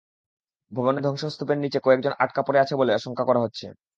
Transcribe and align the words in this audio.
ভবনের 0.71 1.03
ধ্বংসস্তূপের 1.03 1.57
নিচে 1.57 1.79
কয়েকজন 1.79 2.13
আটকা 2.19 2.41
পড়ে 2.43 2.61
আছে 2.61 2.73
বলে 2.75 2.91
আশঙ্কা 2.93 3.23
করা 3.25 3.43
হচ্ছে। 3.43 3.65